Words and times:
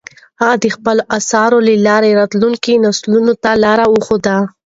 هغه 0.41 0.55
د 0.63 0.65
خپلو 0.75 1.01
اثارو 1.17 1.57
له 1.67 1.75
لارې 1.87 2.17
راتلونکو 2.19 2.71
نسلونو 2.85 3.33
ته 3.43 3.51
لار 3.63 3.79
وښوده. 3.89 4.37